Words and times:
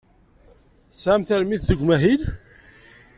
Tesɛam 0.91 1.21
tarmit 1.27 1.61
deg 1.69 1.79
umahil. 1.83 2.21